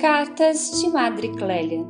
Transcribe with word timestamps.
Cartas 0.00 0.80
de 0.80 0.88
Madre 0.88 1.28
Clélia 1.28 1.86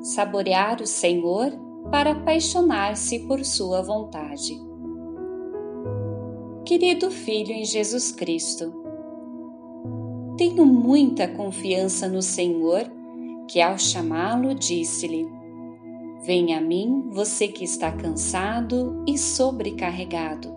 Saborear 0.00 0.80
o 0.80 0.86
Senhor 0.86 1.50
para 1.90 2.12
apaixonar-se 2.12 3.18
por 3.26 3.44
Sua 3.44 3.82
vontade. 3.82 4.62
Querido 6.64 7.10
Filho 7.10 7.50
em 7.50 7.64
Jesus 7.64 8.12
Cristo, 8.12 8.72
tenho 10.38 10.64
muita 10.64 11.26
confiança 11.26 12.06
no 12.06 12.22
Senhor, 12.22 12.84
que 13.48 13.60
ao 13.60 13.76
chamá-lo 13.76 14.54
disse-lhe: 14.54 15.28
Venha 16.24 16.58
a 16.58 16.60
mim, 16.60 17.08
você 17.10 17.48
que 17.48 17.64
está 17.64 17.90
cansado 17.90 19.02
e 19.04 19.18
sobrecarregado, 19.18 20.56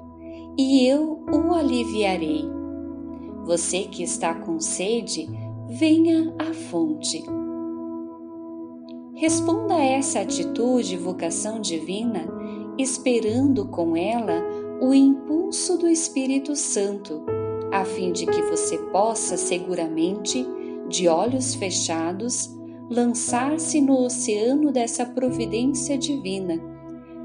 e 0.56 0.88
eu 0.88 1.26
o 1.34 1.52
aliviarei. 1.56 2.46
Você 3.44 3.86
que 3.86 4.04
está 4.04 4.36
com 4.36 4.60
sede, 4.60 5.28
venha 5.70 6.34
à 6.38 6.54
fonte. 6.54 7.24
Responda 9.16 9.76
a 9.76 9.84
essa 9.84 10.20
atitude 10.20 10.94
e 10.94 10.98
vocação 10.98 11.60
divina, 11.60 12.28
esperando 12.78 13.66
com 13.68 13.96
ela 13.96 14.44
o 14.82 14.94
impulso 14.94 15.78
do 15.78 15.88
Espírito 15.88 16.56
Santo, 16.56 17.24
a 17.72 17.86
fim 17.86 18.12
de 18.12 18.26
que 18.26 18.42
você 18.44 18.78
possa 18.92 19.38
seguramente, 19.38 20.46
de 20.90 21.08
olhos 21.08 21.56
fechados, 21.56 22.54
lançar-se 22.90 23.82
no 23.82 24.04
oceano 24.04 24.72
dessa 24.72 25.06
providência 25.06 25.98
divina, 25.98 26.62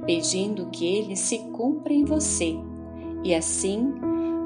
pedindo 0.06 0.70
que 0.70 0.86
ele 0.86 1.16
se 1.16 1.38
cumpra 1.50 1.92
em 1.92 2.04
você, 2.04 2.56
e 3.22 3.34
assim 3.34 3.92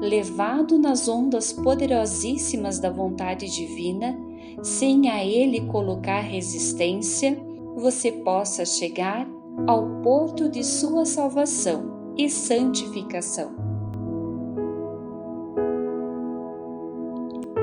levado 0.01 0.77
nas 0.77 1.07
ondas 1.07 1.53
poderosíssimas 1.53 2.79
da 2.79 2.89
vontade 2.89 3.49
divina, 3.49 4.17
sem 4.61 5.09
a 5.09 5.23
ele 5.23 5.61
colocar 5.67 6.19
resistência, 6.19 7.37
você 7.75 8.11
possa 8.11 8.65
chegar 8.65 9.27
ao 9.67 10.01
porto 10.01 10.49
de 10.49 10.63
sua 10.63 11.05
salvação 11.05 12.13
e 12.17 12.29
santificação. 12.29 13.51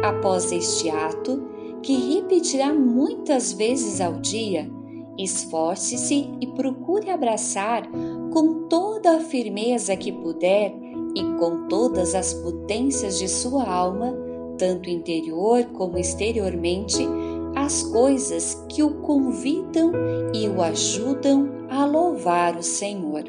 Após 0.02 0.50
este 0.50 0.90
ato, 0.90 1.48
que 1.82 2.14
repetirá 2.14 2.72
muitas 2.72 3.52
vezes 3.52 4.00
ao 4.00 4.14
dia, 4.14 4.70
esforce-se 5.18 6.30
e 6.40 6.46
procure 6.48 7.10
abraçar 7.10 7.88
com 8.32 8.66
toda 8.68 9.16
a 9.16 9.20
firmeza 9.20 9.96
que 9.96 10.12
puder 10.12 10.81
e 11.14 11.22
com 11.38 11.68
todas 11.68 12.14
as 12.14 12.32
potências 12.34 13.18
de 13.18 13.28
sua 13.28 13.68
alma, 13.68 14.14
tanto 14.58 14.88
interior 14.88 15.64
como 15.72 15.98
exteriormente, 15.98 17.06
as 17.54 17.82
coisas 17.82 18.54
que 18.68 18.82
o 18.82 18.94
convidam 19.02 19.92
e 20.34 20.48
o 20.48 20.62
ajudam 20.62 21.66
a 21.68 21.84
louvar 21.84 22.56
o 22.56 22.62
Senhor. 22.62 23.24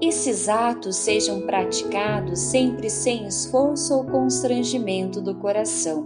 Esses 0.00 0.48
atos 0.48 0.96
sejam 0.96 1.40
praticados 1.40 2.38
sempre 2.38 2.90
sem 2.90 3.26
esforço 3.26 3.94
ou 3.94 4.04
constrangimento 4.04 5.20
do 5.20 5.34
coração, 5.34 6.04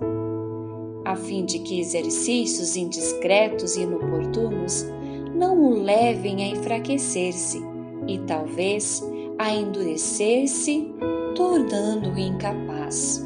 a 1.04 1.16
fim 1.16 1.44
de 1.44 1.58
que 1.58 1.80
exercícios 1.80 2.76
indiscretos 2.76 3.76
e 3.76 3.82
inoportunos 3.82 4.86
não 5.34 5.60
o 5.64 5.82
levem 5.82 6.44
a 6.44 6.48
enfraquecer-se 6.48 7.60
e 8.06 8.18
talvez 8.20 9.02
a 9.40 9.54
endurecer-se, 9.54 10.94
tornando-o 11.34 12.18
incapaz. 12.18 13.24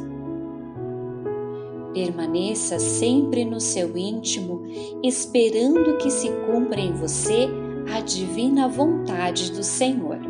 Permaneça 1.92 2.78
sempre 2.78 3.44
no 3.44 3.60
seu 3.60 3.98
íntimo, 3.98 4.62
esperando 5.02 5.96
que 5.96 6.08
se 6.12 6.30
cumpra 6.46 6.80
em 6.80 6.92
você 6.92 7.48
a 7.92 7.98
divina 7.98 8.68
vontade 8.68 9.50
do 9.50 9.64
Senhor, 9.64 10.20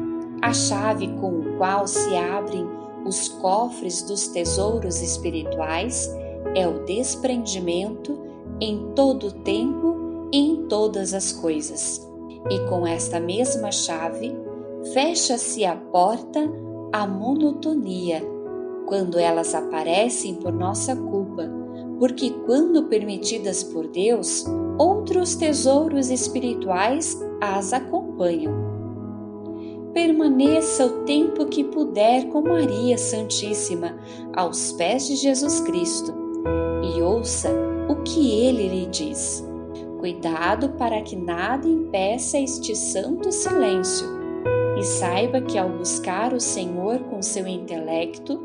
a 0.41 0.55
chave 0.55 1.07
com 1.21 1.41
o 1.41 1.59
qual 1.59 1.87
se 1.87 2.17
abrem 2.17 2.67
os 3.05 3.29
cofres 3.29 4.01
dos 4.01 4.29
tesouros 4.29 5.03
espirituais 5.03 6.11
é 6.55 6.67
o 6.67 6.83
desprendimento 6.87 8.19
em 8.59 8.91
todo 8.95 9.27
o 9.27 9.33
tempo 9.33 10.29
e 10.33 10.39
em 10.39 10.67
todas 10.67 11.13
as 11.13 11.31
coisas 11.31 12.01
e 12.51 12.59
com 12.71 12.87
esta 12.87 13.21
mesma 13.21 13.71
chave 13.71 14.35
fecha-se 14.95 15.65
a 15.65 15.75
porta 15.75 16.49
à 16.93 17.05
monotonia 17.05 18.23
quando 18.87 19.19
elas 19.19 19.53
aparecem 19.53 20.37
por 20.37 20.53
nossa 20.53 20.95
culpa, 20.95 21.51
porque 21.99 22.31
quando 22.47 22.85
permitidas 22.85 23.65
por 23.65 23.89
Deus, 23.89 24.45
outros 24.79 25.35
tesouros 25.35 26.11
espirituais 26.11 27.21
as 27.41 27.73
acompanham. 27.73 28.55
Permaneça 29.93 30.87
o 30.87 31.05
tempo 31.05 31.47
que 31.47 31.65
puder 31.65 32.29
com 32.29 32.43
Maria 32.43 32.97
Santíssima 32.97 33.97
aos 34.33 34.71
pés 34.73 35.09
de 35.09 35.17
Jesus 35.17 35.59
Cristo 35.61 36.15
e 36.95 37.03
ouça 37.03 37.51
o 37.89 37.97
que 38.05 38.31
ele 38.31 38.69
lhe 38.69 38.87
diz. 38.87 39.45
Cuidado 39.99 40.69
para 40.71 41.03
que 41.03 41.17
nada 41.17 41.67
impeça 41.67 42.39
este 42.39 42.77
santo 42.77 43.33
silêncio. 43.33 44.24
E 44.85 44.87
saiba 44.87 45.41
que 45.41 45.57
ao 45.57 45.71
buscar 45.71 46.35
o 46.35 46.39
Senhor 46.39 46.99
com 47.05 47.23
seu 47.23 47.47
intelecto, 47.47 48.39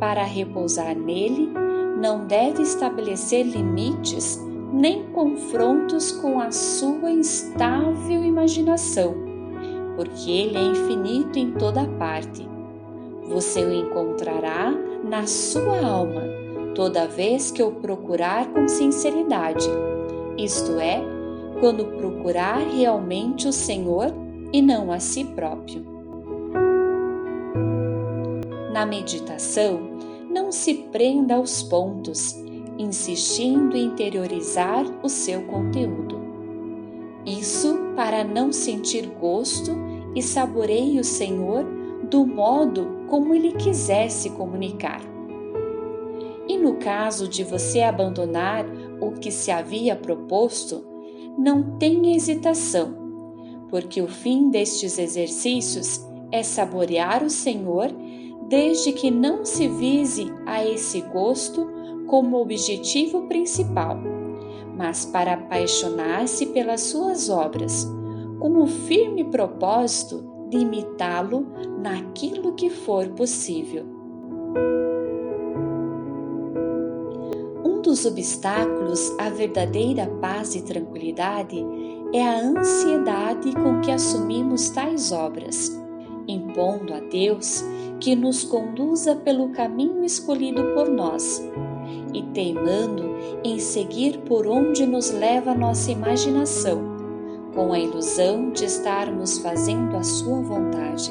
para 0.00 0.24
repousar 0.24 0.98
nele, 0.98 1.48
não 2.02 2.26
deve 2.26 2.62
estabelecer 2.62 3.46
limites 3.46 4.36
nem 4.72 5.04
confrontos 5.12 6.10
com 6.10 6.40
a 6.40 6.50
sua 6.50 7.12
instável 7.12 8.24
imaginação, 8.24 9.14
porque 9.94 10.32
ele 10.32 10.56
é 10.56 10.62
infinito 10.62 11.38
em 11.38 11.52
toda 11.52 11.86
parte. 11.86 12.44
Você 13.28 13.64
o 13.64 13.72
encontrará 13.72 14.74
na 15.04 15.28
sua 15.28 15.78
alma, 15.78 16.22
toda 16.74 17.06
vez 17.06 17.52
que 17.52 17.62
o 17.62 17.70
procurar 17.70 18.52
com 18.52 18.66
sinceridade 18.66 19.68
isto 20.36 20.72
é, 20.80 21.00
quando 21.60 21.84
procurar 21.84 22.58
realmente 22.58 23.46
o 23.46 23.52
Senhor 23.52 24.23
e 24.54 24.62
não 24.62 24.92
a 24.92 25.00
si 25.00 25.24
próprio. 25.24 25.84
Na 28.72 28.86
meditação, 28.86 29.80
não 30.30 30.52
se 30.52 30.74
prenda 30.92 31.34
aos 31.34 31.60
pontos, 31.64 32.36
insistindo 32.78 33.76
em 33.76 33.86
interiorizar 33.86 34.86
o 35.02 35.08
seu 35.08 35.42
conteúdo. 35.42 36.20
Isso 37.26 37.76
para 37.96 38.22
não 38.22 38.52
sentir 38.52 39.08
gosto 39.20 39.72
e 40.14 40.22
saboreie 40.22 41.00
o 41.00 41.04
Senhor 41.04 41.64
do 42.08 42.24
modo 42.24 43.06
como 43.08 43.34
Ele 43.34 43.54
quiser 43.54 44.08
se 44.08 44.30
comunicar. 44.30 45.00
E 46.46 46.56
no 46.56 46.74
caso 46.76 47.26
de 47.26 47.42
você 47.42 47.80
abandonar 47.80 48.64
o 49.00 49.10
que 49.18 49.32
se 49.32 49.50
havia 49.50 49.96
proposto, 49.96 50.84
não 51.36 51.76
tenha 51.76 52.14
hesitação, 52.14 53.03
porque 53.70 54.00
o 54.00 54.06
fim 54.06 54.50
destes 54.50 54.98
exercícios 54.98 56.00
é 56.30 56.42
saborear 56.42 57.22
o 57.22 57.30
Senhor, 57.30 57.88
desde 58.48 58.92
que 58.92 59.10
não 59.10 59.44
se 59.44 59.68
vise 59.68 60.32
a 60.46 60.64
esse 60.64 61.00
gosto 61.00 61.66
como 62.06 62.40
objetivo 62.40 63.26
principal, 63.26 63.98
mas 64.76 65.04
para 65.06 65.34
apaixonar-se 65.34 66.46
pelas 66.46 66.82
suas 66.82 67.30
obras, 67.30 67.86
com 68.38 68.62
o 68.62 68.66
firme 68.66 69.24
propósito 69.24 70.48
de 70.50 70.58
imitá-lo 70.58 71.46
naquilo 71.80 72.54
que 72.54 72.68
for 72.68 73.08
possível. 73.10 73.94
dos 77.84 78.06
obstáculos 78.06 79.14
à 79.18 79.28
verdadeira 79.28 80.06
paz 80.20 80.54
e 80.54 80.62
tranquilidade 80.62 81.64
é 82.14 82.22
a 82.22 82.38
ansiedade 82.38 83.52
com 83.54 83.80
que 83.80 83.90
assumimos 83.90 84.70
tais 84.70 85.10
obras, 85.10 85.76
impondo 86.28 86.94
a 86.94 87.00
Deus 87.00 87.64
que 87.98 88.14
nos 88.14 88.44
conduza 88.44 89.16
pelo 89.16 89.48
caminho 89.48 90.04
escolhido 90.04 90.62
por 90.74 90.88
nós 90.88 91.42
e 92.14 92.22
teimando 92.32 93.16
em 93.42 93.58
seguir 93.58 94.18
por 94.20 94.46
onde 94.46 94.86
nos 94.86 95.10
leva 95.10 95.56
nossa 95.56 95.90
imaginação, 95.90 96.78
com 97.52 97.72
a 97.72 97.80
ilusão 97.80 98.52
de 98.52 98.64
estarmos 98.64 99.38
fazendo 99.38 99.96
a 99.96 100.04
Sua 100.04 100.40
vontade. 100.40 101.10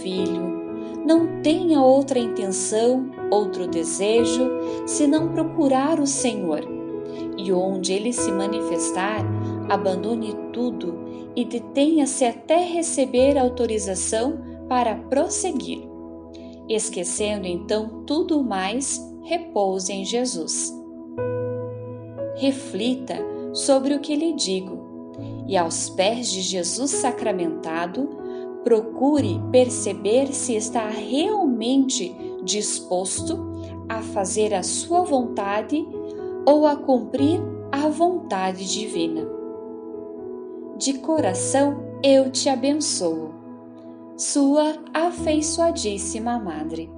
Filho, 0.00 0.56
não 1.04 1.42
tenha 1.42 1.82
outra 1.82 2.18
intenção, 2.18 3.10
outro 3.30 3.68
desejo, 3.68 4.48
senão 4.86 5.28
procurar 5.28 6.00
o 6.00 6.06
Senhor. 6.06 6.60
E 7.36 7.52
onde 7.52 7.92
ele 7.92 8.12
se 8.12 8.32
manifestar, 8.32 9.22
abandone 9.68 10.34
tudo 10.52 10.94
e 11.34 11.44
detenha-se 11.44 12.24
até 12.24 12.64
receber 12.64 13.36
autorização 13.36 14.38
para 14.68 14.94
prosseguir. 14.94 15.88
Esquecendo 16.68 17.46
então 17.46 18.04
tudo 18.04 18.42
mais, 18.42 19.00
repouse 19.22 19.92
em 19.92 20.04
Jesus. 20.04 20.74
Reflita 22.36 23.16
sobre 23.52 23.94
o 23.94 24.00
que 24.00 24.16
lhe 24.16 24.32
digo 24.32 25.14
e, 25.46 25.56
aos 25.56 25.88
pés 25.88 26.30
de 26.30 26.40
Jesus 26.40 26.90
sacramentado, 26.90 28.08
procure 28.64 29.40
perceber 29.52 30.32
se 30.32 30.54
está 30.54 30.88
realmente 30.88 32.14
disposto 32.42 33.38
a 33.88 34.02
fazer 34.02 34.52
a 34.52 34.62
sua 34.62 35.02
vontade 35.02 35.86
ou 36.44 36.66
a 36.66 36.76
cumprir 36.76 37.40
a 37.70 37.88
vontade 37.88 38.68
divina. 38.68 39.35
De 40.78 40.98
coração 40.98 41.98
eu 42.02 42.30
te 42.30 42.50
abençoo. 42.50 43.34
Sua 44.18 44.76
afeiçoadíssima 44.92 46.38
Madre. 46.38 46.95